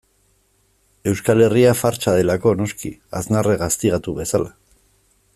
Euskal 1.11 1.43
Herria 1.47 1.73
fartsa 1.81 2.15
delako, 2.19 2.53
noski, 2.61 2.91
Aznarrek 3.19 3.61
gaztigatu 3.65 4.15
bezala. 4.23 4.49